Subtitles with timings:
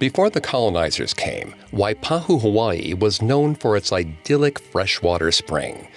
[0.00, 5.88] Before the colonizers came, Waipahu, Hawaii was known for its idyllic freshwater spring.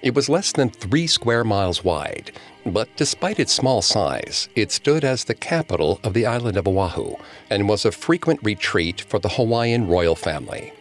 [0.00, 2.32] It was less than three square miles wide,
[2.64, 7.16] but despite its small size, it stood as the capital of the island of Oahu
[7.50, 10.72] and was a frequent retreat for the Hawaiian royal family.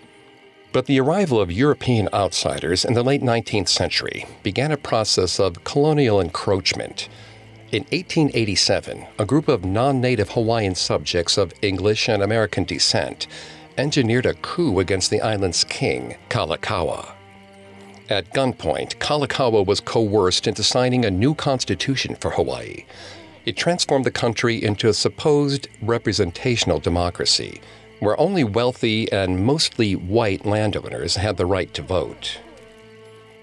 [0.72, 5.66] But the arrival of European outsiders in the late 19th century began a process of
[5.66, 7.10] colonial encroachment.
[7.72, 13.28] In 1887, a group of non native Hawaiian subjects of English and American descent
[13.78, 17.12] engineered a coup against the island's king, Kalakaua.
[18.10, 22.86] At gunpoint, Kalakaua was coerced into signing a new constitution for Hawaii.
[23.46, 27.62] It transformed the country into a supposed representational democracy,
[28.00, 32.40] where only wealthy and mostly white landowners had the right to vote.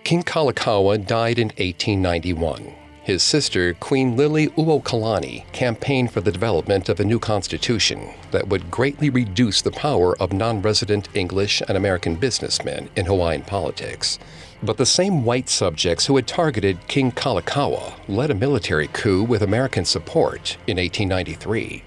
[0.03, 2.75] King Kalakaua died in 1891.
[3.07, 9.11] His sister, Queen Liliuokalani, campaigned for the development of a new constitution that would greatly
[9.11, 14.19] reduce the power of non resident English and American businessmen in Hawaiian politics.
[14.61, 19.41] But the same white subjects who had targeted King Kalakaua led a military coup with
[19.41, 21.85] American support in 1893.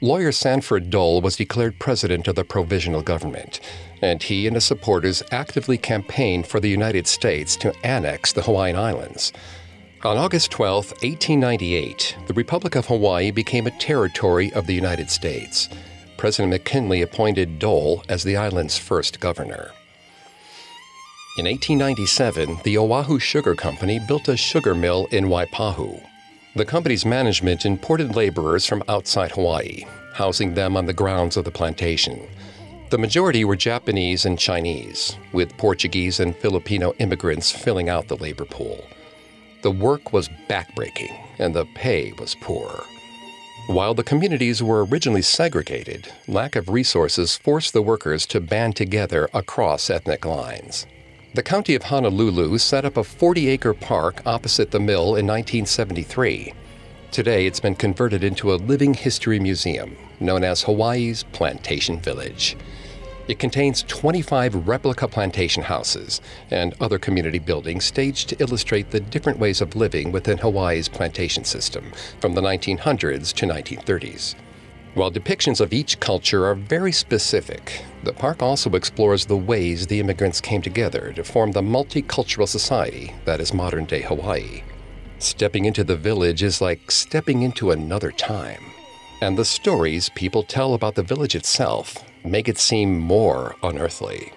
[0.00, 3.58] Lawyer Sanford Dole was declared president of the provisional government,
[4.00, 8.76] and he and his supporters actively campaigned for the United States to annex the Hawaiian
[8.76, 9.32] Islands.
[10.04, 15.68] On August 12, 1898, the Republic of Hawaii became a territory of the United States.
[16.16, 19.70] President McKinley appointed Dole as the island's first governor.
[21.38, 26.04] In 1897, the Oahu Sugar Company built a sugar mill in Waipahu.
[26.56, 31.52] The company's management imported laborers from outside Hawaii, housing them on the grounds of the
[31.52, 32.26] plantation.
[32.90, 38.44] The majority were Japanese and Chinese, with Portuguese and Filipino immigrants filling out the labor
[38.44, 38.84] pool.
[39.62, 42.84] The work was backbreaking, and the pay was poor.
[43.68, 49.28] While the communities were originally segregated, lack of resources forced the workers to band together
[49.32, 50.86] across ethnic lines.
[51.34, 56.52] The county of Honolulu set up a 40 acre park opposite the mill in 1973.
[57.12, 62.56] Today, it's been converted into a living history museum known as Hawaii's Plantation Village.
[63.28, 69.38] It contains 25 replica plantation houses and other community buildings staged to illustrate the different
[69.38, 74.34] ways of living within Hawaii's plantation system from the 1900s to 1930s.
[74.94, 80.00] While depictions of each culture are very specific, the park also explores the ways the
[80.00, 84.62] immigrants came together to form the multicultural society that is modern day Hawaii.
[85.18, 88.64] Stepping into the village is like stepping into another time.
[89.22, 94.32] And the stories people tell about the village itself make it seem more unearthly.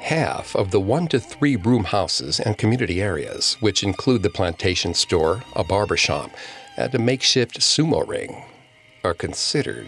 [0.00, 4.94] Half of the one to three room houses and community areas, which include the plantation
[4.94, 6.30] store, a barber shop,
[6.76, 8.44] and a makeshift sumo ring,
[9.04, 9.86] are considered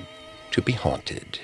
[0.50, 1.40] to be haunted.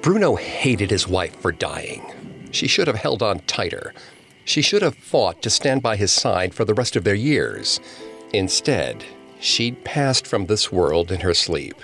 [0.00, 2.02] Bruno hated his wife for dying.
[2.50, 3.92] She should have held on tighter.
[4.44, 7.80] She should have fought to stand by his side for the rest of their years.
[8.32, 9.04] Instead,
[9.40, 11.76] She'd passed from this world in her sleep.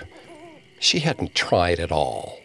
[0.79, 2.39] She hadn't tried at all.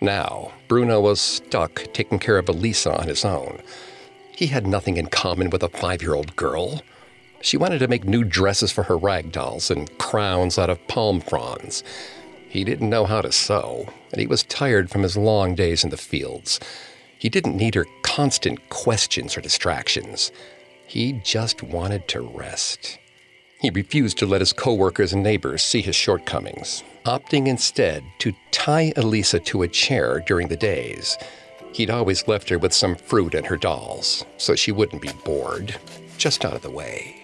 [0.00, 3.60] Now, Bruno was stuck taking care of Elisa on his own.
[4.34, 6.80] He had nothing in common with a five year old girl.
[7.42, 11.20] She wanted to make new dresses for her rag dolls and crowns out of palm
[11.20, 11.84] fronds.
[12.48, 15.90] He didn't know how to sew, and he was tired from his long days in
[15.90, 16.58] the fields.
[17.18, 20.32] He didn't need her constant questions or distractions.
[20.86, 22.98] He just wanted to rest.
[23.60, 28.92] He refused to let his coworkers and neighbors see his shortcomings, opting instead to tie
[28.96, 31.18] Elisa to a chair during the days.
[31.74, 35.76] He'd always left her with some fruit and her dolls, so she wouldn't be bored,
[36.16, 37.16] just out of the way.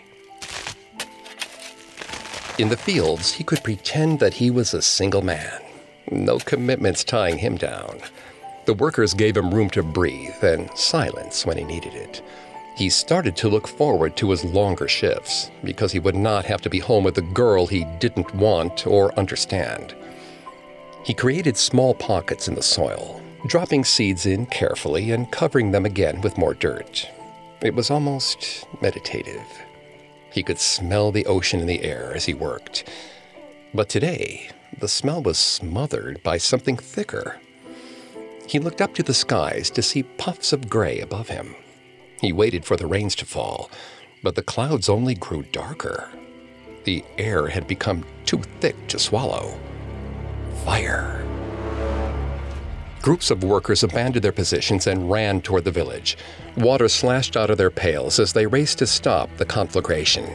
[2.59, 5.63] In the fields, he could pretend that he was a single man.
[6.11, 8.01] No commitments tying him down.
[8.67, 12.23] The workers gave him room to breathe and silence when he needed it.
[12.77, 16.69] He started to look forward to his longer shifts because he would not have to
[16.69, 19.95] be home with a girl he didn't want or understand.
[21.03, 26.21] He created small pockets in the soil, dropping seeds in carefully and covering them again
[26.21, 27.09] with more dirt.
[27.63, 29.47] It was almost meditative.
[30.31, 32.91] He could smell the ocean in the air as he worked.
[33.73, 37.41] But today, the smell was smothered by something thicker.
[38.47, 41.55] He looked up to the skies to see puffs of gray above him.
[42.21, 43.71] He waited for the rains to fall,
[44.23, 46.11] but the clouds only grew darker.
[46.85, 49.59] The air had become too thick to swallow.
[50.65, 51.25] Fire.
[53.03, 56.17] Groups of workers abandoned their positions and ran toward the village.
[56.57, 60.29] Water slashed out of their pails as they raced to stop the conflagration.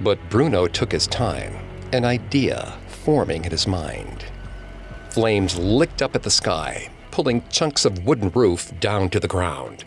[0.00, 1.56] But Bruno took his time,
[1.92, 4.24] an idea forming in his mind.
[5.10, 9.84] Flames licked up at the sky, pulling chunks of wooden roof down to the ground.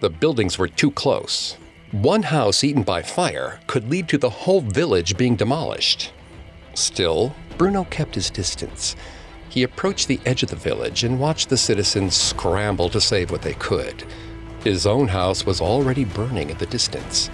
[0.00, 1.58] The buildings were too close.
[1.92, 6.12] One house eaten by fire could lead to the whole village being demolished.
[6.72, 8.96] Still, Bruno kept his distance.
[9.50, 13.42] He approached the edge of the village and watched the citizens scramble to save what
[13.42, 14.04] they could.
[14.64, 17.28] His own house was already burning in the distance.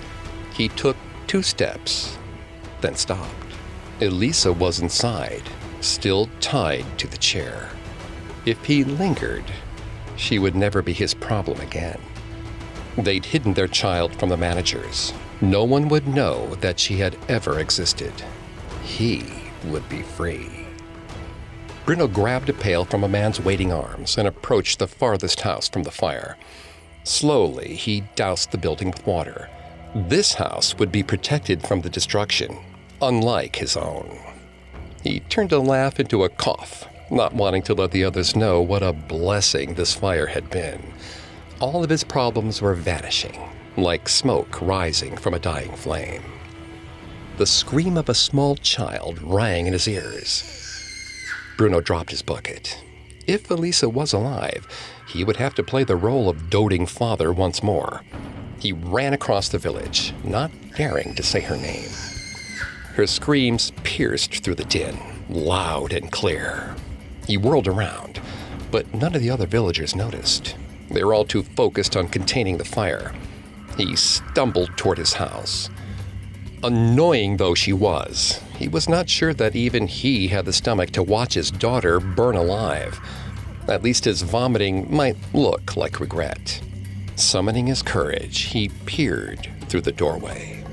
[0.53, 0.97] He took
[1.29, 2.19] two steps,
[2.81, 3.31] then stopped.
[4.01, 5.43] Elisa was inside,
[5.81, 7.69] still tied to the chair.
[8.45, 9.45] If he lingered,
[10.17, 12.01] she would never be his problem again.
[12.97, 15.13] They'd hidden their child from the managers.
[15.41, 18.13] No one would know that she had ever existed.
[18.83, 19.25] He
[19.65, 20.67] would be free.
[21.85, 25.83] Bruno grabbed a pail from a man's waiting arms and approached the farthest house from
[25.83, 26.37] the fire.
[27.05, 29.49] Slowly, he doused the building with water.
[29.95, 32.59] This house would be protected from the destruction,
[33.01, 34.19] unlike his own.
[35.05, 38.83] He turned a laugh into a cough, not wanting to let the others know what
[38.83, 40.83] a blessing this fire had been.
[41.59, 43.41] All of his problems were vanishing,
[43.79, 46.23] like smoke rising from a dying flame.
[47.39, 50.45] The scream of a small child rang in his ears.
[51.57, 52.79] Bruno dropped his bucket.
[53.27, 54.69] If Elisa was alive,
[55.09, 58.03] he would have to play the role of doting father once more.
[58.59, 61.89] He ran across the village, not daring to say her name.
[62.97, 64.99] Her screams pierced through the din,
[65.31, 66.77] loud and clear.
[67.27, 68.21] He whirled around,
[68.71, 70.55] but none of the other villagers noticed.
[70.97, 73.13] They were all too focused on containing the fire.
[73.77, 75.69] He stumbled toward his house.
[76.65, 81.03] Annoying though she was, he was not sure that even he had the stomach to
[81.03, 82.99] watch his daughter burn alive.
[83.69, 86.63] At least his vomiting might look like regret.
[87.15, 90.65] Summoning his courage, he peered through the doorway.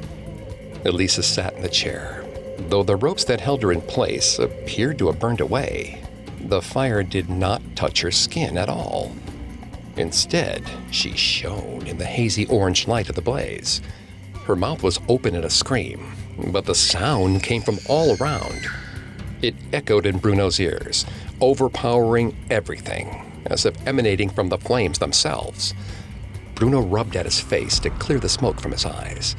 [0.85, 2.23] Elisa sat in the chair.
[2.69, 6.01] Though the ropes that held her in place appeared to have burned away,
[6.39, 9.11] the fire did not touch her skin at all.
[9.97, 13.81] Instead, she shone in the hazy orange light of the blaze.
[14.45, 16.13] Her mouth was open in a scream,
[16.47, 18.65] but the sound came from all around.
[19.41, 21.05] It echoed in Bruno's ears,
[21.41, 25.73] overpowering everything, as if emanating from the flames themselves.
[26.55, 29.35] Bruno rubbed at his face to clear the smoke from his eyes.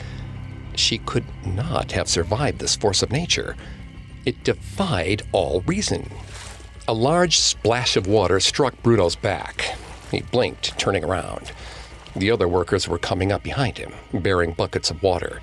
[0.77, 3.57] She could not have survived this force of nature.
[4.25, 6.11] It defied all reason.
[6.87, 9.77] A large splash of water struck Bruno's back.
[10.15, 11.53] He blinked, turning around.
[12.15, 15.41] The other workers were coming up behind him, bearing buckets of water.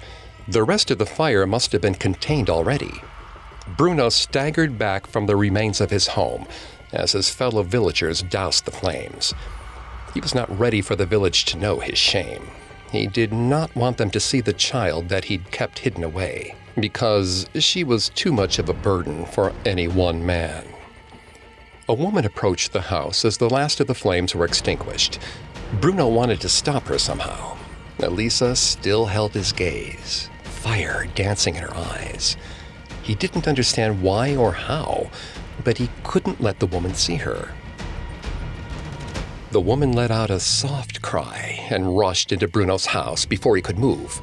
[0.47, 3.01] The rest of the fire must have been contained already.
[3.77, 6.47] Bruno staggered back from the remains of his home
[6.93, 9.33] as his fellow villagers doused the flames.
[10.13, 12.47] He was not ready for the village to know his shame.
[12.91, 17.49] He did not want them to see the child that he'd kept hidden away, because
[17.55, 20.65] she was too much of a burden for any one man.
[21.91, 25.19] A woman approached the house as the last of the flames were extinguished.
[25.81, 27.57] Bruno wanted to stop her somehow.
[27.99, 32.37] Elisa still held his gaze, fire dancing in her eyes.
[33.03, 35.11] He didn't understand why or how,
[35.65, 37.53] but he couldn't let the woman see her.
[39.51, 43.77] The woman let out a soft cry and rushed into Bruno's house before he could
[43.77, 44.21] move.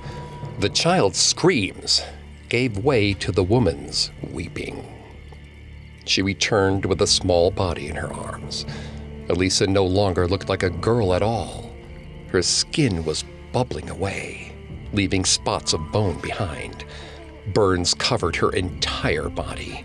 [0.59, 2.01] The child's screams
[2.49, 4.98] gave way to the woman's weeping.
[6.09, 8.65] She returned with a small body in her arms.
[9.29, 11.71] Elisa no longer looked like a girl at all.
[12.29, 14.53] Her skin was bubbling away,
[14.95, 16.87] leaving spots of bone behind.
[17.53, 19.85] Burns covered her entire body.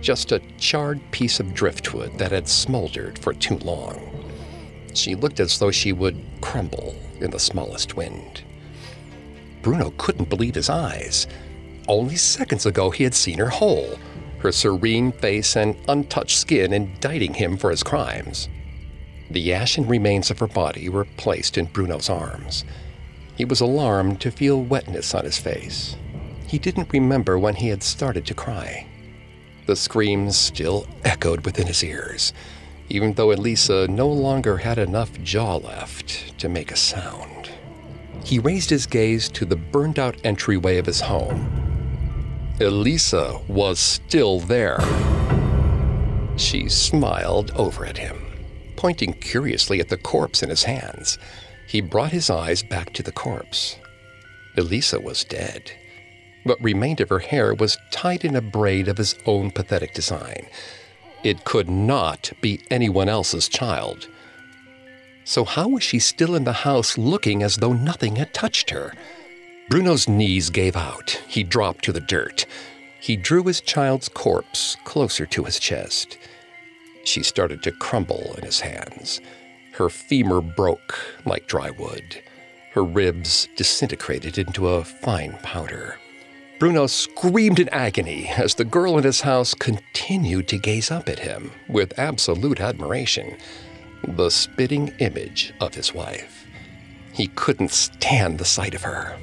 [0.00, 4.00] Just a charred piece of driftwood that had smoldered for too long.
[4.92, 8.42] She looked as though she would crumble in the smallest wind.
[9.62, 11.28] Bruno couldn't believe his eyes.
[11.86, 13.98] Only seconds ago he had seen her whole,
[14.44, 18.48] her serene face and untouched skin indicting him for his crimes.
[19.30, 22.64] The ashen remains of her body were placed in Bruno's arms.
[23.36, 25.96] He was alarmed to feel wetness on his face.
[26.46, 28.86] He didn't remember when he had started to cry.
[29.66, 32.32] The screams still echoed within his ears
[32.88, 37.50] even though Elisa no longer had enough jaw left to make a sound.
[38.24, 41.63] He raised his gaze to the burned out entryway of his home.
[42.60, 44.78] Elisa was still there.
[46.36, 48.24] She smiled over at him,
[48.76, 51.18] pointing curiously at the corpse in his hands.
[51.66, 53.76] He brought his eyes back to the corpse.
[54.56, 55.72] Elisa was dead.
[56.44, 60.46] What remained of her hair was tied in a braid of his own pathetic design
[61.24, 64.06] it could not be anyone else's child.
[65.24, 68.92] So, how was she still in the house looking as though nothing had touched her?
[69.70, 71.22] Bruno's knees gave out.
[71.26, 72.44] He dropped to the dirt.
[73.00, 76.18] He drew his child's corpse closer to his chest.
[77.04, 79.20] She started to crumble in his hands.
[79.72, 82.22] Her femur broke like dry wood.
[82.72, 85.98] Her ribs disintegrated into a fine powder.
[86.58, 91.18] Bruno screamed in agony as the girl in his house continued to gaze up at
[91.18, 93.36] him with absolute admiration,
[94.06, 96.46] the spitting image of his wife.
[97.12, 99.16] He couldn't stand the sight of her.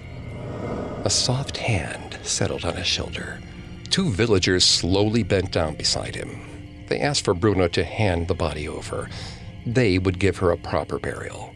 [1.04, 3.40] A soft hand settled on his shoulder.
[3.90, 6.86] Two villagers slowly bent down beside him.
[6.88, 9.10] They asked for Bruno to hand the body over.
[9.66, 11.56] They would give her a proper burial.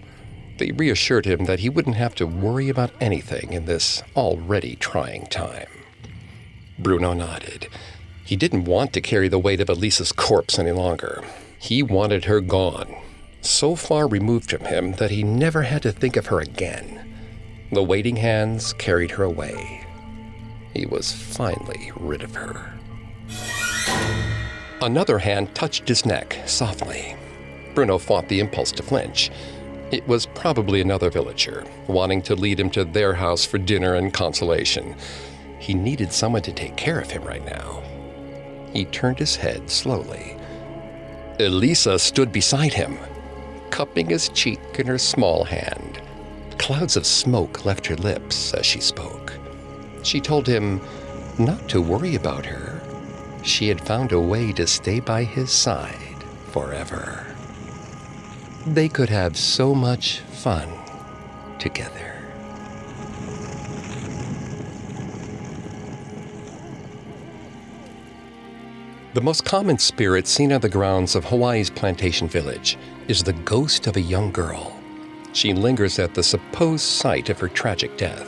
[0.58, 5.28] They reassured him that he wouldn't have to worry about anything in this already trying
[5.28, 5.68] time.
[6.80, 7.68] Bruno nodded.
[8.24, 11.24] He didn't want to carry the weight of Elisa's corpse any longer.
[11.60, 12.96] He wanted her gone,
[13.42, 17.15] so far removed from him that he never had to think of her again.
[17.72, 19.86] The waiting hands carried her away.
[20.74, 22.74] He was finally rid of her.
[24.82, 27.16] Another hand touched his neck softly.
[27.74, 29.32] Bruno fought the impulse to flinch.
[29.92, 34.14] It was probably another villager, wanting to lead him to their house for dinner and
[34.14, 34.96] consolation.
[35.60, 37.82] He needed someone to take care of him right now.
[38.74, 40.38] He turned his head slowly.
[41.40, 42.98] Elisa stood beside him,
[43.70, 46.02] cupping his cheek in her small hand.
[46.58, 49.34] Clouds of smoke left her lips as she spoke.
[50.04, 50.82] She told him
[51.38, 52.82] not to worry about her.
[53.44, 57.28] She had found a way to stay by his side forever.
[58.66, 60.70] They could have so much fun
[61.60, 62.16] together.
[69.14, 73.88] The most common spirit seen on the grounds of Hawaii's plantation village is the ghost
[73.88, 74.75] of a young girl.
[75.36, 78.26] She lingers at the supposed site of her tragic death.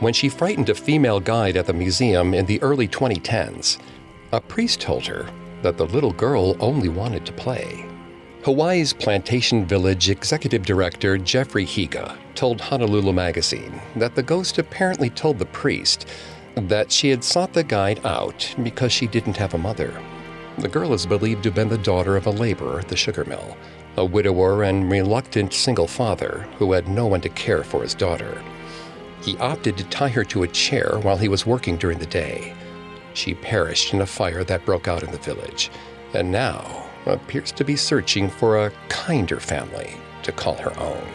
[0.00, 3.78] When she frightened a female guide at the museum in the early 2010s,
[4.30, 5.26] a priest told her
[5.62, 7.86] that the little girl only wanted to play.
[8.44, 15.38] Hawaii's Plantation Village Executive Director Jeffrey Higa told Honolulu Magazine that the ghost apparently told
[15.38, 16.06] the priest
[16.56, 19.98] that she had sought the guide out because she didn't have a mother.
[20.58, 23.24] The girl is believed to have been the daughter of a laborer at the sugar
[23.24, 23.56] mill,
[23.96, 28.40] a widower and reluctant single father who had no one to care for his daughter.
[29.22, 32.54] He opted to tie her to a chair while he was working during the day.
[33.14, 35.72] She perished in a fire that broke out in the village,
[36.12, 41.06] and now appears to be searching for a kinder family to call her own.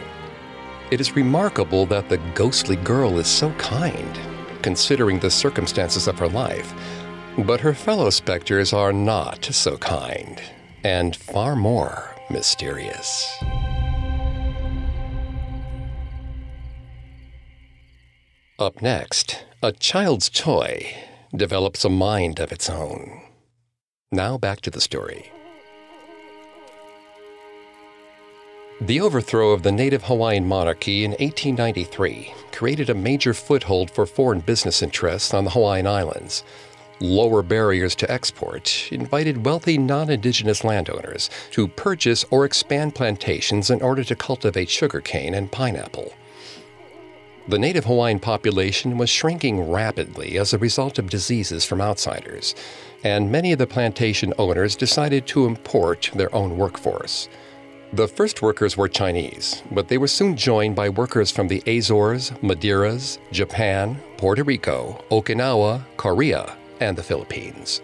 [0.90, 4.18] It is remarkable that the ghostly girl is so kind,
[4.60, 6.74] considering the circumstances of her life
[7.38, 10.40] but her fellow specters are not so kind,
[10.84, 13.38] and far more mysterious.
[18.58, 20.94] Up next, a child's toy
[21.34, 23.22] develops a mind of its own.
[24.12, 25.32] Now back to the story.
[28.82, 34.40] The overthrow of the native Hawaiian monarchy in 1893 created a major foothold for foreign
[34.40, 36.44] business interests on the Hawaiian Islands
[37.00, 43.82] lower barriers to export invited wealthy non indigenous landowners to purchase or expand plantations in
[43.82, 46.12] order to cultivate sugarcane and pineapple.
[47.48, 52.54] The native Hawaiian population was shrinking rapidly as a result of diseases from outsiders,
[53.02, 57.28] and many of the plantation owners decided to import their own workforce.
[57.92, 62.30] The first workers were Chinese, but they were soon joined by workers from the Azores,
[62.40, 67.80] Madeiras, Japan, Puerto Rico, Okinawa, Korea, and the Philippines.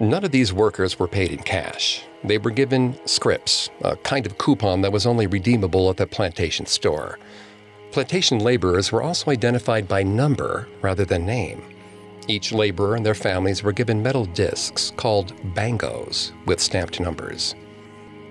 [0.00, 2.04] None of these workers were paid in cash.
[2.22, 6.66] They were given scrips, a kind of coupon that was only redeemable at the plantation
[6.66, 7.18] store.
[7.90, 11.62] Plantation laborers were also identified by number rather than name.
[12.28, 17.54] Each laborer and their families were given metal discs called bangos with stamped numbers.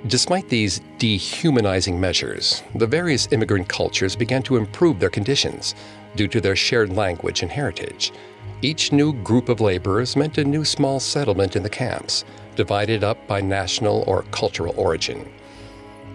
[0.06, 5.74] Despite these dehumanizing measures, the various immigrant cultures began to improve their conditions
[6.16, 8.14] due to their shared language and heritage.
[8.62, 13.28] Each new group of laborers meant a new small settlement in the camps, divided up
[13.28, 15.30] by national or cultural origin.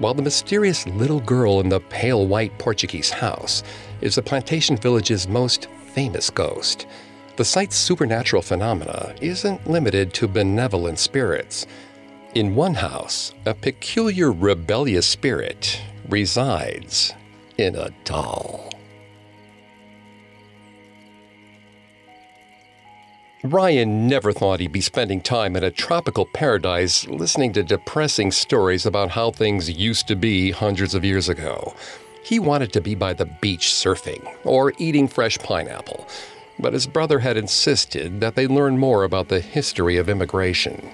[0.00, 3.62] While the mysterious little girl in the pale white Portuguese house
[4.00, 6.86] is the plantation village's most famous ghost,
[7.36, 11.66] the site's supernatural phenomena isn't limited to benevolent spirits.
[12.34, 17.14] In one house, a peculiar rebellious spirit resides
[17.56, 18.71] in a doll.
[23.44, 28.86] Ryan never thought he'd be spending time in a tropical paradise listening to depressing stories
[28.86, 31.74] about how things used to be hundreds of years ago.
[32.22, 36.06] He wanted to be by the beach surfing or eating fresh pineapple,
[36.60, 40.90] but his brother had insisted that they learn more about the history of immigration.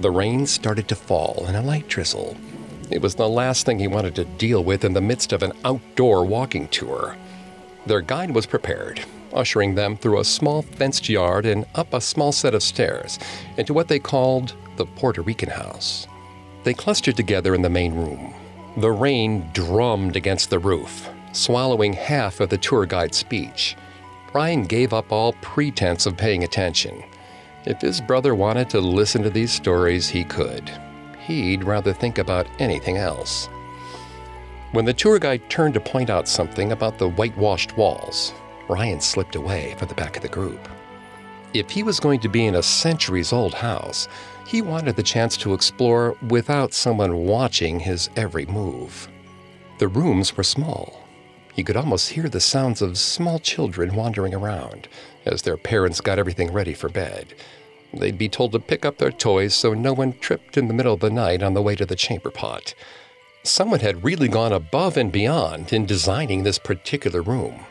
[0.00, 2.36] The rain started to fall in a light drizzle.
[2.90, 5.52] It was the last thing he wanted to deal with in the midst of an
[5.64, 7.16] outdoor walking tour.
[7.86, 12.32] Their guide was prepared, ushering them through a small fenced yard and up a small
[12.32, 13.18] set of stairs
[13.56, 16.06] into what they called the Puerto Rican house.
[16.64, 18.34] They clustered together in the main room.
[18.76, 23.76] The rain drummed against the roof, swallowing half of the tour guide's speech.
[24.32, 27.02] Brian gave up all pretense of paying attention.
[27.66, 30.70] If his brother wanted to listen to these stories, he could.
[31.20, 33.48] He'd rather think about anything else.
[34.72, 38.32] When the tour guide turned to point out something about the whitewashed walls,
[38.72, 40.66] Ryan slipped away from the back of the group.
[41.52, 44.08] If he was going to be in a centuries old house,
[44.46, 49.08] he wanted the chance to explore without someone watching his every move.
[49.78, 51.06] The rooms were small.
[51.52, 54.88] He could almost hear the sounds of small children wandering around
[55.26, 57.34] as their parents got everything ready for bed.
[57.92, 60.94] They'd be told to pick up their toys so no one tripped in the middle
[60.94, 62.72] of the night on the way to the chamber pot.
[63.42, 67.66] Someone had really gone above and beyond in designing this particular room.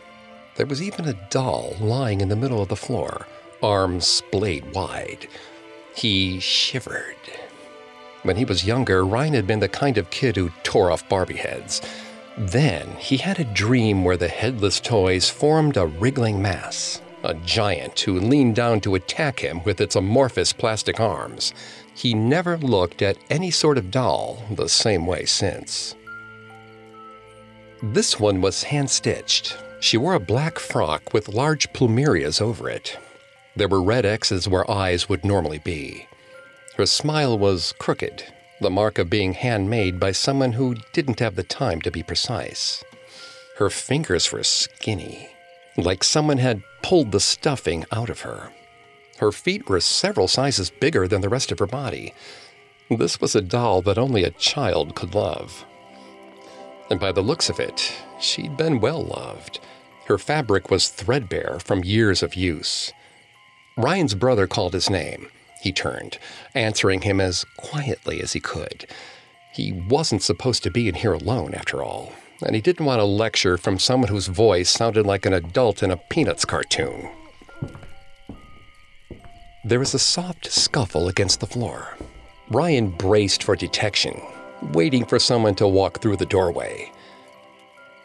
[0.61, 3.25] There was even a doll lying in the middle of the floor,
[3.63, 5.27] arms splayed wide.
[5.95, 7.15] He shivered.
[8.21, 11.37] When he was younger, Ryan had been the kind of kid who tore off Barbie
[11.37, 11.81] heads.
[12.37, 17.99] Then he had a dream where the headless toys formed a wriggling mass, a giant
[18.01, 21.55] who leaned down to attack him with its amorphous plastic arms.
[21.95, 25.95] He never looked at any sort of doll the same way since.
[27.81, 29.57] This one was hand stitched.
[29.81, 32.97] She wore a black frock with large plumerias over it.
[33.55, 36.07] There were red X's where eyes would normally be.
[36.77, 38.23] Her smile was crooked,
[38.61, 42.83] the mark of being handmade by someone who didn't have the time to be precise.
[43.57, 45.29] Her fingers were skinny,
[45.75, 48.53] like someone had pulled the stuffing out of her.
[49.17, 52.13] Her feet were several sizes bigger than the rest of her body.
[52.91, 55.65] This was a doll that only a child could love.
[56.91, 59.59] And by the looks of it, she'd been well loved.
[60.07, 62.91] Her fabric was threadbare from years of use.
[63.77, 65.29] Ryan's brother called his name.
[65.61, 66.17] He turned,
[66.55, 68.87] answering him as quietly as he could.
[69.53, 72.13] He wasn't supposed to be in here alone, after all,
[72.45, 75.91] and he didn't want a lecture from someone whose voice sounded like an adult in
[75.91, 77.09] a Peanuts cartoon.
[79.63, 81.95] There was a soft scuffle against the floor.
[82.49, 84.19] Ryan braced for detection,
[84.73, 86.91] waiting for someone to walk through the doorway.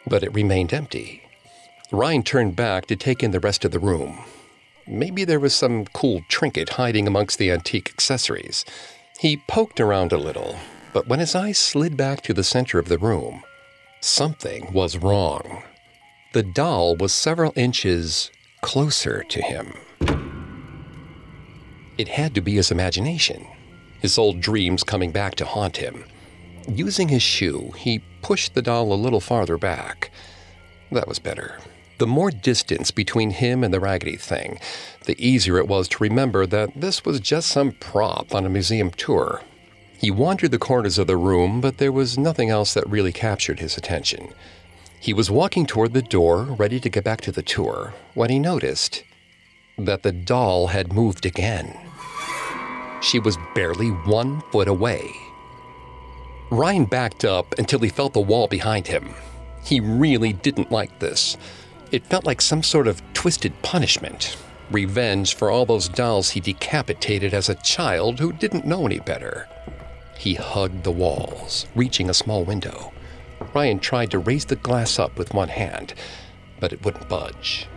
[0.06, 1.25] But it remained empty.
[1.92, 4.24] Ryan turned back to take in the rest of the room.
[4.88, 8.64] Maybe there was some cool trinket hiding amongst the antique accessories.
[9.20, 10.56] He poked around a little,
[10.92, 13.44] but when his eyes slid back to the center of the room,
[14.00, 15.62] something was wrong.
[16.32, 19.72] The doll was several inches closer to him.
[21.96, 23.46] It had to be his imagination,
[24.00, 26.04] his old dreams coming back to haunt him.
[26.68, 30.10] Using his shoe, he pushed the doll a little farther back.
[30.90, 31.58] That was better.
[31.98, 34.58] The more distance between him and the raggedy thing,
[35.06, 38.90] the easier it was to remember that this was just some prop on a museum
[38.90, 39.40] tour.
[39.98, 43.60] He wandered the corners of the room, but there was nothing else that really captured
[43.60, 44.34] his attention.
[45.00, 48.38] He was walking toward the door, ready to get back to the tour, when he
[48.38, 49.02] noticed
[49.78, 51.78] that the doll had moved again.
[53.00, 55.10] She was barely one foot away.
[56.50, 59.14] Ryan backed up until he felt the wall behind him.
[59.64, 61.36] He really didn't like this.
[61.92, 64.36] It felt like some sort of twisted punishment,
[64.70, 69.48] revenge for all those dolls he decapitated as a child who didn't know any better.
[70.18, 72.92] He hugged the walls, reaching a small window.
[73.54, 75.94] Ryan tried to raise the glass up with one hand,
[76.58, 77.68] but it wouldn't budge.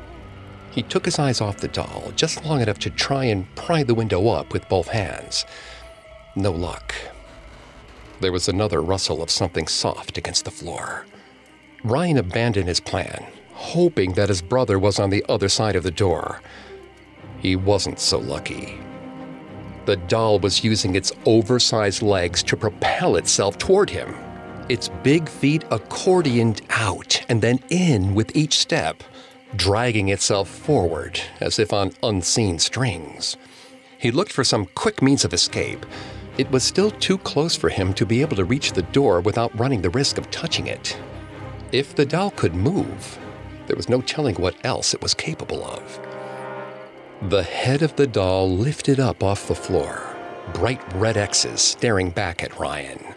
[0.71, 3.95] He took his eyes off the doll just long enough to try and pry the
[3.95, 5.45] window up with both hands.
[6.35, 6.95] No luck.
[8.21, 11.05] There was another rustle of something soft against the floor.
[11.83, 13.25] Ryan abandoned his plan,
[13.59, 16.41] hoping that his brother was on the other side of the door.
[17.39, 18.79] He wasn't so lucky.
[19.85, 24.15] The doll was using its oversized legs to propel itself toward him.
[24.69, 29.03] Its big feet accordioned out and then in with each step
[29.55, 33.35] dragging itself forward as if on unseen strings.
[33.97, 35.85] He looked for some quick means of escape.
[36.37, 39.57] It was still too close for him to be able to reach the door without
[39.59, 40.97] running the risk of touching it.
[41.73, 43.19] If the doll could move,
[43.69, 45.99] there was no telling what else it was capable of.
[47.29, 50.01] The head of the doll lifted up off the floor,
[50.53, 53.13] bright red X's staring back at Ryan.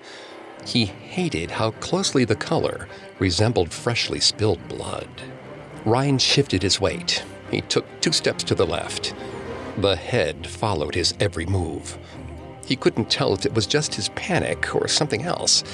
[0.67, 2.87] He hated how closely the color
[3.19, 5.09] resembled freshly spilled blood.
[5.87, 7.25] Ryan shifted his weight.
[7.51, 9.15] He took two steps to the left.
[9.79, 11.97] The head followed his every move.
[12.67, 15.65] He couldn't tell if it was just his panic or something else,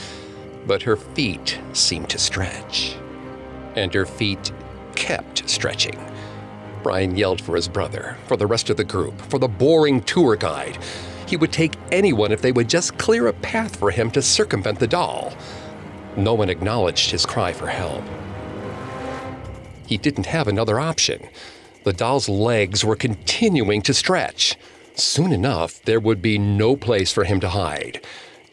[0.67, 2.97] but her feet seemed to stretch.
[3.75, 4.53] And her feet
[4.99, 5.97] kept stretching.
[6.83, 10.37] Brian yelled for his brother, for the rest of the group, for the boring tour
[10.37, 10.77] guide.
[11.27, 14.81] He would take anyone if they would just clear a path for him to circumvent
[14.81, 15.33] the doll.
[16.17, 18.03] No one acknowledged his cry for help.
[19.87, 21.29] He didn't have another option.
[21.85, 24.57] The doll's legs were continuing to stretch.
[24.95, 28.05] Soon enough, there would be no place for him to hide.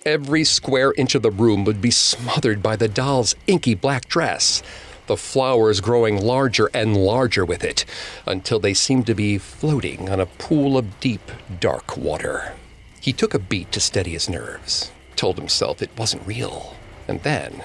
[0.06, 4.62] Every square inch of the room would be smothered by the doll's inky black dress,
[5.08, 7.86] the flowers growing larger and larger with it,
[8.26, 12.54] until they seemed to be floating on a pool of deep, dark water.
[13.02, 16.76] He took a beat to steady his nerves, told himself it wasn't real,
[17.08, 17.64] and then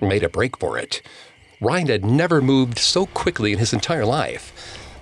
[0.00, 1.02] made a break for it.
[1.60, 4.52] Ryan had never moved so quickly in his entire life.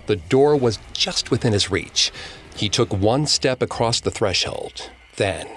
[0.07, 2.11] The door was just within his reach.
[2.57, 5.49] He took one step across the threshold, then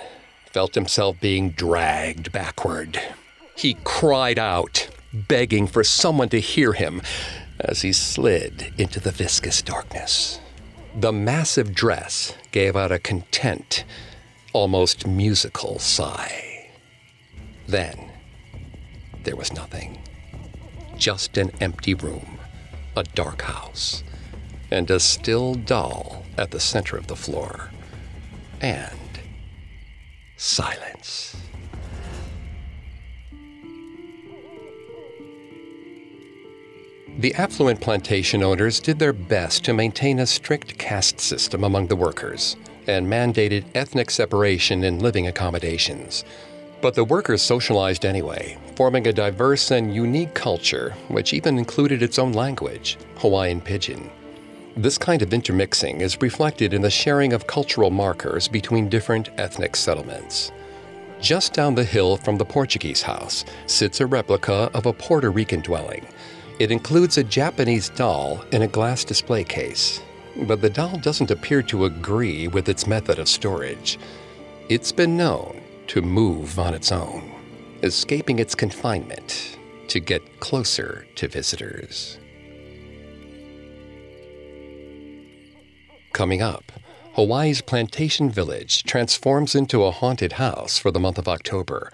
[0.45, 3.01] felt himself being dragged backward.
[3.55, 7.01] He cried out, begging for someone to hear him
[7.59, 10.39] as he slid into the viscous darkness.
[10.95, 13.85] The massive dress gave out a content,
[14.53, 16.69] almost musical sigh.
[17.67, 18.11] Then
[19.23, 20.01] there was nothing.
[20.97, 22.39] Just an empty room,
[22.95, 24.03] a dark house,
[24.69, 27.71] and a still doll at the center of the floor.
[28.59, 29.19] And
[30.35, 31.35] silence.
[37.21, 41.95] The affluent plantation owners did their best to maintain a strict caste system among the
[41.95, 42.55] workers
[42.87, 46.25] and mandated ethnic separation in living accommodations.
[46.81, 52.17] But the workers socialized anyway, forming a diverse and unique culture, which even included its
[52.17, 54.09] own language, Hawaiian Pidgin.
[54.75, 59.75] This kind of intermixing is reflected in the sharing of cultural markers between different ethnic
[59.75, 60.51] settlements.
[61.19, 65.61] Just down the hill from the Portuguese house sits a replica of a Puerto Rican
[65.61, 66.07] dwelling.
[66.61, 69.99] It includes a Japanese doll in a glass display case,
[70.43, 73.97] but the doll doesn't appear to agree with its method of storage.
[74.69, 77.33] It's been known to move on its own,
[77.81, 82.19] escaping its confinement to get closer to visitors.
[86.13, 86.71] Coming up,
[87.15, 91.91] Hawaii's plantation village transforms into a haunted house for the month of October.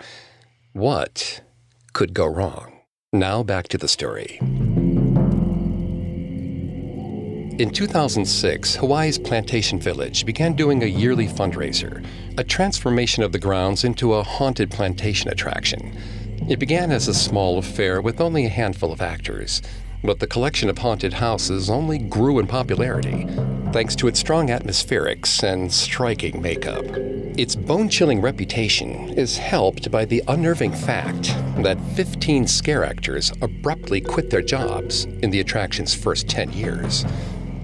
[0.73, 1.41] What
[1.93, 2.76] could go wrong?
[3.17, 4.37] Now back to the story.
[7.59, 12.05] In 2006, Hawaii's Plantation Village began doing a yearly fundraiser,
[12.37, 15.97] a transformation of the grounds into a haunted plantation attraction.
[16.47, 19.63] It began as a small affair with only a handful of actors,
[20.03, 23.27] but the collection of haunted houses only grew in popularity
[23.73, 26.85] thanks to its strong atmospherics and striking makeup.
[27.37, 34.01] Its bone chilling reputation is helped by the unnerving fact that 15 scare actors abruptly
[34.01, 37.05] quit their jobs in the attraction's first 10 years.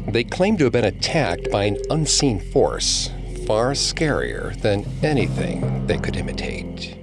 [0.07, 3.09] They claim to have been attacked by an unseen force,
[3.47, 7.02] far scarier than anything they could imitate.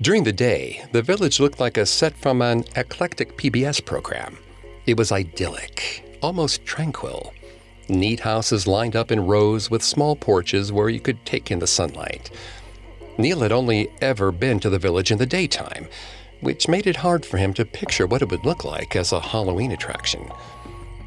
[0.00, 4.38] During the day, the village looked like a set from an eclectic PBS program.
[4.86, 7.34] It was idyllic, almost tranquil.
[7.88, 11.66] Neat houses lined up in rows with small porches where you could take in the
[11.66, 12.30] sunlight.
[13.18, 15.88] Neil had only ever been to the village in the daytime,
[16.42, 19.18] which made it hard for him to picture what it would look like as a
[19.18, 20.30] Halloween attraction.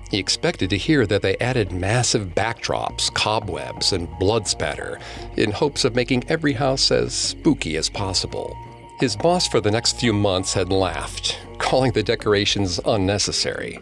[0.09, 4.99] He expected to hear that they added massive backdrops, cobwebs, and blood spatter
[5.37, 8.53] in hopes of making every house as spooky as possible.
[9.01, 13.79] His boss for the next few months had laughed, calling the decorations unnecessary.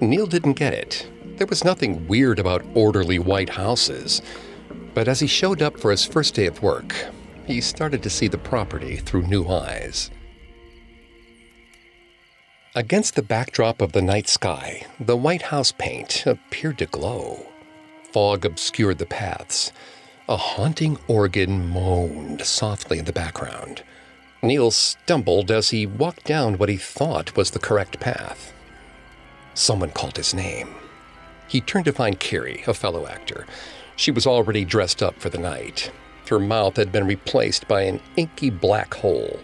[0.00, 1.10] Neil didn't get it.
[1.38, 4.22] There was nothing weird about orderly white houses.
[4.94, 6.94] But as he showed up for his first day of work,
[7.48, 10.12] he started to see the property through new eyes.
[12.76, 17.44] Against the backdrop of the night sky, the White House paint appeared to glow.
[18.12, 19.72] Fog obscured the paths.
[20.28, 23.82] A haunting organ moaned softly in the background.
[24.44, 28.52] Neil stumbled as he walked down what he thought was the correct path.
[29.54, 30.74] Someone called his name.
[31.48, 33.46] He turned to find Carrie, a fellow actor.
[33.96, 35.90] She was already dressed up for the night.
[36.28, 39.40] Her mouth had been replaced by an inky black hole.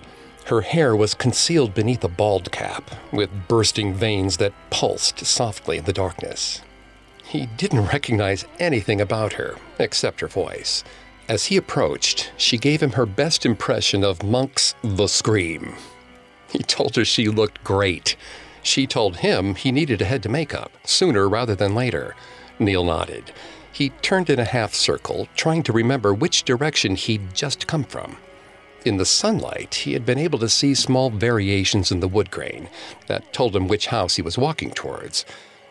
[0.47, 5.85] Her hair was concealed beneath a bald cap, with bursting veins that pulsed softly in
[5.85, 6.63] the darkness.
[7.25, 10.83] He didn't recognize anything about her except her voice,
[11.31, 15.77] As he approached, she gave him her best impression of Munch's The Scream.
[16.51, 18.17] He told her she looked great.
[18.65, 22.17] She told him he needed a head to makeup, sooner rather than later.
[22.59, 23.33] Neil nodded.
[23.71, 28.17] He turned in a half circle, trying to remember which direction he'd just come from.
[28.85, 32.69] In the sunlight, he had been able to see small variations in the wood grain
[33.07, 35.25] that told him which house he was walking towards.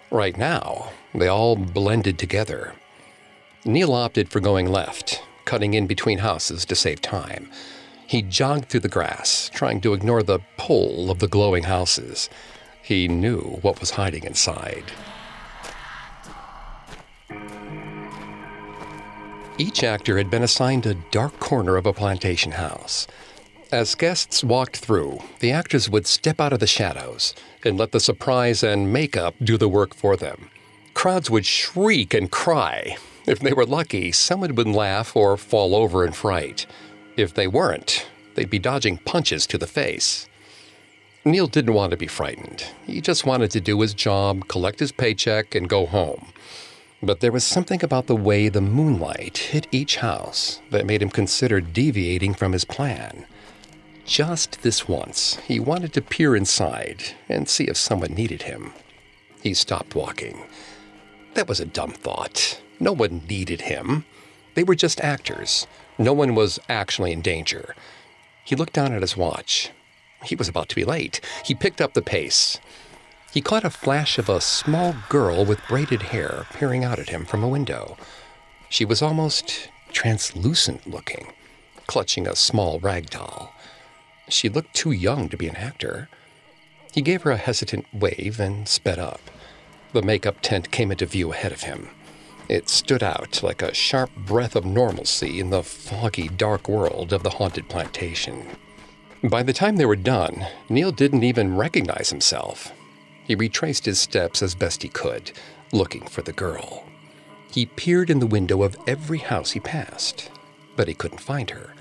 [0.09, 2.75] Right now, they all blended together.
[3.65, 7.49] Neil opted for going left, cutting in between houses to save time.
[8.07, 12.29] He jogged through the grass, trying to ignore the pole of the glowing houses.
[12.81, 14.85] He knew what was hiding inside.
[19.59, 23.07] Each actor had been assigned a dark corner of a plantation house.
[23.71, 27.99] As guests walked through, the actors would step out of the shadows and let the
[27.99, 30.49] surprise and makeup do the work for them.
[30.95, 32.97] Crowds would shriek and cry.
[33.29, 36.65] If they were lucky, someone would laugh or fall over in fright.
[37.15, 40.27] If they weren't, they'd be dodging punches to the face.
[41.23, 42.65] Neil didn't want to be frightened.
[42.87, 46.33] He just wanted to do his job, collect his paycheck, and go home.
[47.03, 51.11] But there was something about the way the moonlight hit each house that made him
[51.11, 53.27] consider deviating from his plan.
[54.07, 58.73] Just this once, he wanted to peer inside and see if someone needed him.
[59.43, 60.41] He stopped walking.
[61.35, 62.59] That was a dumb thought.
[62.79, 64.05] No one needed him.
[64.55, 65.67] They were just actors.
[65.97, 67.75] No one was actually in danger.
[68.43, 69.71] He looked down at his watch.
[70.23, 71.21] He was about to be late.
[71.45, 72.59] He picked up the pace.
[73.31, 77.25] He caught a flash of a small girl with braided hair peering out at him
[77.25, 77.95] from a window.
[78.69, 81.27] She was almost translucent looking,
[81.85, 83.53] clutching a small rag doll.
[84.29, 86.09] She looked too young to be an actor.
[86.91, 89.21] He gave her a hesitant wave and sped up.
[89.93, 91.89] The makeup tent came into view ahead of him.
[92.49, 97.21] It stood out like a sharp breath of normalcy in the foggy, dark world of
[97.21, 98.47] the haunted plantation.
[99.23, 102.71] By the time they were done, Neil didn't even recognize himself.
[103.23, 105.31] He retraced his steps as best he could,
[105.71, 106.85] looking for the girl.
[107.51, 110.31] He peered in the window of every house he passed,
[110.75, 111.75] but he couldn't find her.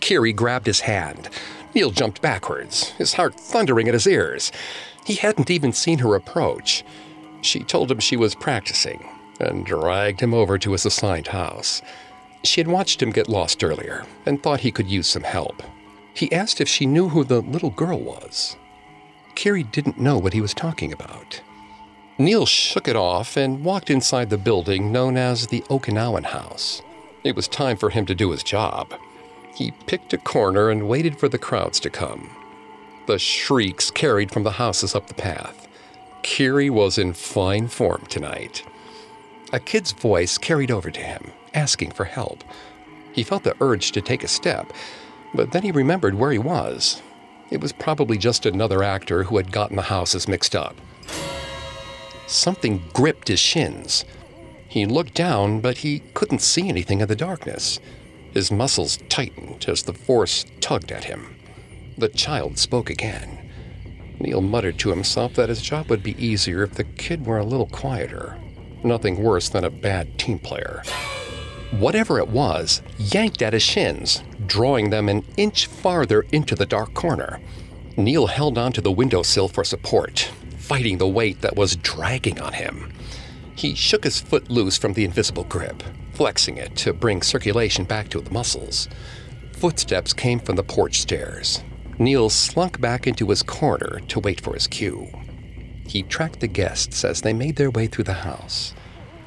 [0.00, 1.28] Kiri grabbed his hand.
[1.74, 4.50] Neil jumped backwards, his heart thundering at his ears.
[5.04, 6.84] He hadn't even seen her approach.
[7.42, 9.06] She told him she was practicing
[9.38, 11.82] and dragged him over to his assigned house.
[12.44, 15.62] She had watched him get lost earlier and thought he could use some help.
[16.14, 18.56] He asked if she knew who the little girl was.
[19.34, 21.40] Kiri didn't know what he was talking about.
[22.18, 26.82] Neil shook it off and walked inside the building known as the Okinawan House.
[27.22, 28.92] It was time for him to do his job.
[29.54, 32.30] He picked a corner and waited for the crowds to come.
[33.06, 35.68] The shrieks carried from the houses up the path.
[36.22, 38.64] Kiri was in fine form tonight.
[39.52, 42.44] A kid's voice carried over to him, asking for help.
[43.12, 44.72] He felt the urge to take a step,
[45.34, 47.02] but then he remembered where he was
[47.50, 50.76] it was probably just another actor who had gotten the houses mixed up.
[52.26, 54.04] Something gripped his shins.
[54.68, 57.80] He looked down, but he couldn't see anything in the darkness.
[58.32, 61.36] His muscles tightened as the force tugged at him.
[61.96, 63.50] The child spoke again.
[64.20, 67.44] Neil muttered to himself that his job would be easier if the kid were a
[67.44, 68.36] little quieter.
[68.84, 70.82] Nothing worse than a bad team player.
[71.72, 76.94] Whatever it was yanked at his shins, drawing them an inch farther into the dark
[76.94, 77.40] corner.
[77.96, 82.92] Neil held onto the windowsill for support, fighting the weight that was dragging on him.
[83.54, 88.08] He shook his foot loose from the invisible grip, flexing it to bring circulation back
[88.10, 88.88] to the muscles.
[89.52, 91.64] Footsteps came from the porch stairs.
[91.98, 95.08] Neil slunk back into his corner to wait for his cue.
[95.88, 98.74] He tracked the guests as they made their way through the house.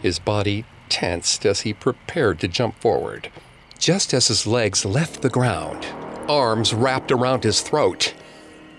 [0.02, 3.32] His body tensed as he prepared to jump forward.
[3.80, 5.88] Just as his legs left the ground,
[6.30, 8.14] arms wrapped around his throat.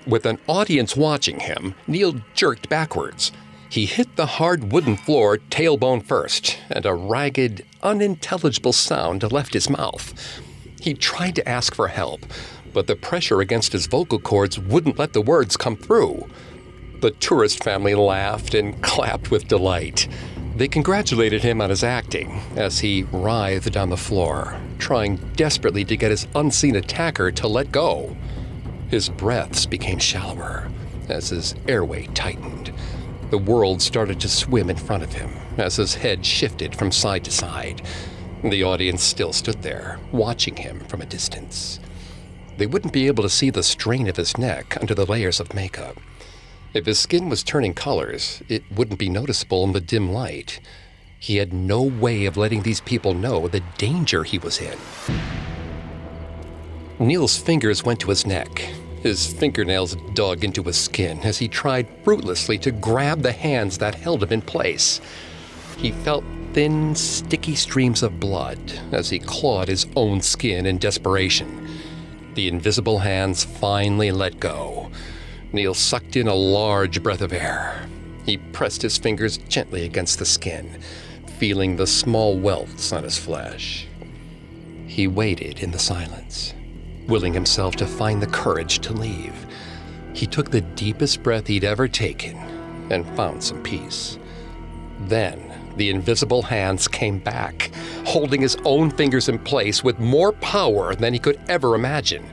[0.07, 3.33] With an audience watching him, Neil jerked backwards.
[3.69, 9.69] He hit the hard wooden floor tailbone first, and a ragged, unintelligible sound left his
[9.69, 10.15] mouth.
[10.81, 12.27] He tried to ask for help,
[12.73, 16.29] but the pressure against his vocal cords wouldn't let the words come through.
[17.03, 20.07] The tourist family laughed and clapped with delight.
[20.55, 25.97] They congratulated him on his acting as he writhed on the floor, trying desperately to
[25.97, 28.17] get his unseen attacker to let go.
[28.89, 30.71] His breaths became shallower
[31.09, 32.73] as his airway tightened.
[33.31, 37.25] The world started to swim in front of him as his head shifted from side
[37.25, 37.83] to side.
[38.45, 41.81] The audience still stood there, watching him from a distance.
[42.59, 45.53] They wouldn't be able to see the strain of his neck under the layers of
[45.53, 45.99] makeup
[46.75, 50.61] if his skin was turning colors, it wouldn't be noticeable in the dim light.
[51.19, 54.79] He had no way of letting these people know the danger he was in.
[56.99, 58.59] Neil's fingers went to his neck.
[59.03, 63.97] His fingernails dug into his skin as he tried fruitlessly to grab the hands that
[63.97, 65.01] held him in place.
[65.77, 68.59] He felt thin, sticky streams of blood
[68.93, 71.69] as he clawed his own skin in desperation.
[72.35, 74.91] The invisible hands finally let go.
[75.53, 77.87] Neil sucked in a large breath of air.
[78.25, 80.81] He pressed his fingers gently against the skin,
[81.39, 83.87] feeling the small welts on his flesh.
[84.87, 86.55] He waited in the silence,
[87.07, 89.35] willing himself to find the courage to leave.
[90.15, 92.37] He took the deepest breath he'd ever taken
[92.91, 94.19] and found some peace.
[95.01, 97.71] Then, the invisible hands came back,
[98.07, 102.25] holding his own fingers in place with more power than he could ever imagine.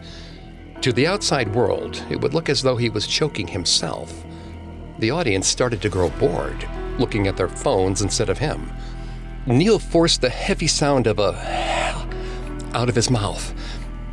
[0.82, 4.24] To the outside world, it would look as though he was choking himself.
[5.00, 6.66] The audience started to grow bored,
[6.98, 8.72] looking at their phones instead of him.
[9.46, 11.34] Neil forced the heavy sound of a
[12.74, 13.54] out of his mouth,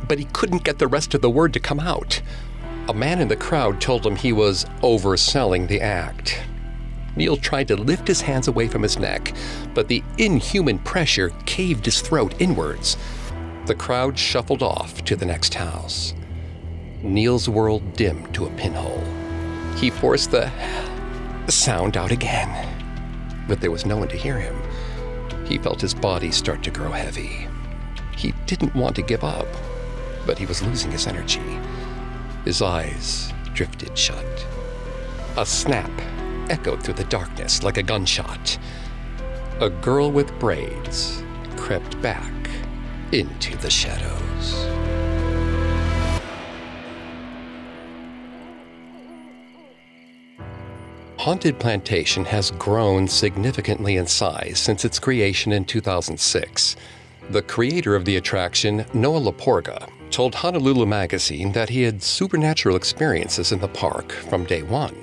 [0.09, 2.21] but he couldn't get the rest of the word to come out.
[2.89, 6.41] A man in the crowd told him he was overselling the act.
[7.15, 9.33] Neil tried to lift his hands away from his neck,
[9.73, 12.97] but the inhuman pressure caved his throat inwards.
[13.67, 16.13] The crowd shuffled off to the next house.
[17.03, 19.03] Neil's world dimmed to a pinhole.
[19.77, 20.51] He forced the
[21.47, 22.67] sound out again,
[23.47, 24.55] but there was no one to hear him.
[25.45, 27.47] He felt his body start to grow heavy.
[28.15, 29.47] He didn't want to give up,
[30.25, 31.59] but he was losing his energy.
[32.43, 34.25] His eyes drifted shut.
[35.37, 35.91] A snap
[36.49, 38.57] echoed through the darkness like a gunshot.
[39.61, 41.23] A girl with braids
[41.55, 42.33] crept back
[43.11, 44.76] into the shadows.
[51.27, 56.77] Haunted Plantation has grown significantly in size since its creation in 2006.
[57.31, 63.51] The creator of the attraction, Noah Laporga, told Honolulu Magazine that he had supernatural experiences
[63.51, 64.95] in the park from day one.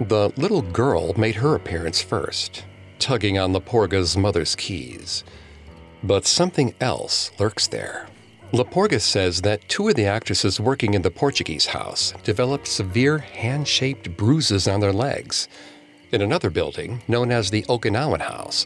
[0.00, 2.64] The little girl made her appearance first,
[2.98, 5.22] tugging on Laporga's mother's keys.
[6.02, 8.08] But something else lurks there.
[8.52, 13.68] Laporga says that two of the actresses working in the Portuguese house developed severe hand
[13.68, 15.48] shaped bruises on their legs.
[16.12, 18.64] In another building, known as the Okinawan House,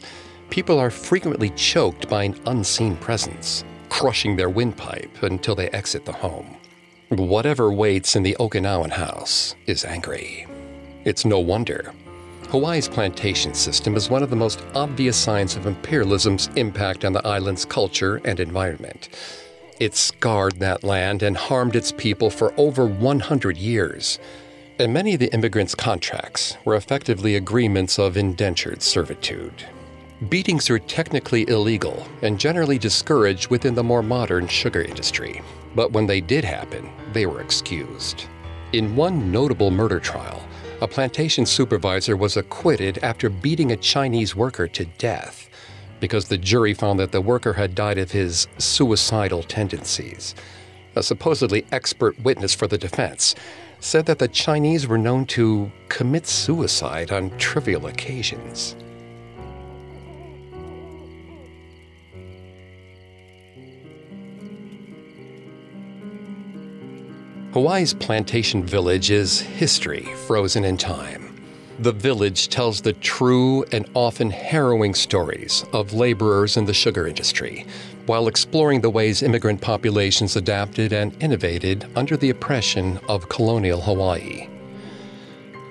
[0.49, 6.13] people are frequently choked by an unseen presence, crushing their windpipe until they exit the
[6.13, 6.55] home.
[7.09, 10.47] Whatever waits in the Okinawan House is angry.
[11.03, 11.93] It's no wonder.
[12.47, 17.27] Hawaii's plantation system is one of the most obvious signs of imperialism's impact on the
[17.27, 19.09] island's culture and environment.
[19.83, 24.17] It scarred that land and harmed its people for over 100 years.
[24.79, 29.65] And many of the immigrants' contracts were effectively agreements of indentured servitude.
[30.29, 35.41] Beatings are technically illegal and generally discouraged within the more modern sugar industry,
[35.75, 38.27] but when they did happen, they were excused.
[38.71, 40.41] In one notable murder trial,
[40.79, 45.49] a plantation supervisor was acquitted after beating a Chinese worker to death
[46.03, 50.35] because the jury found that the worker had died of his suicidal tendencies.
[50.97, 53.35] A supposedly expert witness for the defense
[53.79, 58.75] said that the Chinese were known to commit suicide on trivial occasions.
[67.53, 71.32] Hawaii's plantation village is history frozen in time.
[71.83, 77.65] The village tells the true and often harrowing stories of laborers in the sugar industry,
[78.05, 84.47] while exploring the ways immigrant populations adapted and innovated under the oppression of colonial Hawaii.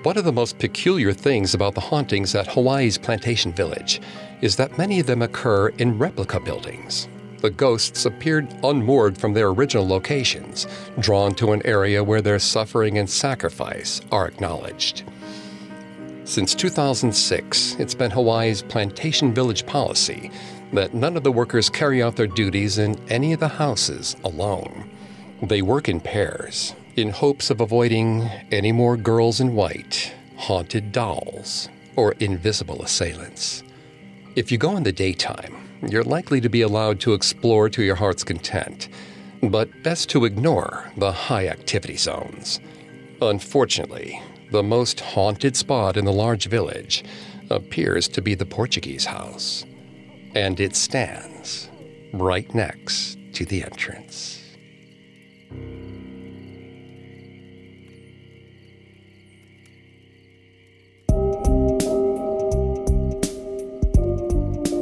[0.03, 3.99] One of the most peculiar things about the hauntings at Hawaii's plantation village
[4.39, 7.07] is that many of them occur in replica buildings,
[7.43, 10.67] the ghosts appeared unmoored from their original locations,
[10.99, 15.03] drawn to an area where their suffering and sacrifice are acknowledged.
[16.25, 20.31] Since 2006, it's been Hawaii's plantation village policy
[20.71, 24.89] that none of the workers carry out their duties in any of the houses alone.
[25.41, 28.21] They work in pairs, in hopes of avoiding
[28.51, 31.67] any more girls in white, haunted dolls,
[31.97, 33.61] or invisible assailants.
[34.37, 37.95] If you go in the daytime, you're likely to be allowed to explore to your
[37.95, 38.87] heart's content,
[39.41, 42.61] but best to ignore the high activity zones.
[43.21, 44.21] Unfortunately,
[44.53, 47.03] the most haunted spot in the large village
[47.49, 49.65] appears to be the Portuguese house,
[50.35, 51.71] and it stands
[52.13, 54.42] right next to the entrance.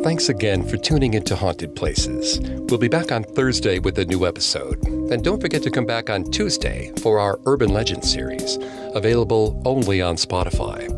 [0.03, 2.39] Thanks again for tuning into Haunted Places.
[2.41, 4.83] We'll be back on Thursday with a new episode.
[4.87, 8.57] And don't forget to come back on Tuesday for our Urban Legends series,
[8.95, 10.89] available only on Spotify.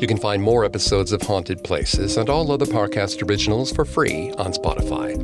[0.00, 4.30] You can find more episodes of Haunted Places and all other Parcast originals for free
[4.38, 5.14] on Spotify.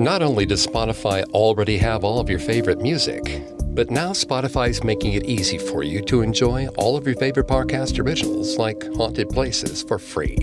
[0.00, 3.22] Not only does Spotify already have all of your favorite music,
[3.74, 7.98] but now Spotify's making it easy for you to enjoy all of your favorite podcast
[7.98, 10.36] originals like Haunted Places for free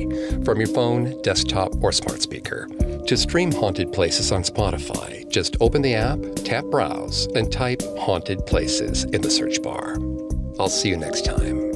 [0.43, 2.67] from your phone, desktop, or smart speaker.
[3.07, 8.45] To stream Haunted Places on Spotify, just open the app, tap Browse, and type Haunted
[8.45, 9.97] Places in the search bar.
[10.59, 11.70] I'll see you next time.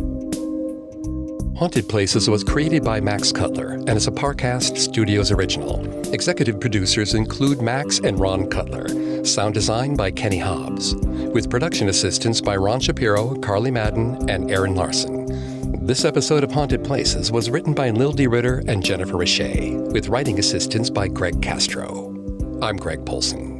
[1.57, 5.79] Haunted Places was created by Max Cutler and is a Parcast Studios original.
[6.13, 9.23] Executive producers include Max and Ron Cutler.
[9.23, 10.95] Sound design by Kenny Hobbs.
[10.95, 15.85] With production assistance by Ron Shapiro, Carly Madden, and Aaron Larson.
[15.85, 18.27] This episode of Haunted Places was written by Lil D.
[18.27, 22.07] Ritter and Jennifer Richey, with writing assistance by Greg Castro.
[22.61, 23.54] I'm Greg Polcyn.